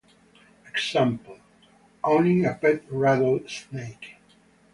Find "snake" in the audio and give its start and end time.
3.47-4.15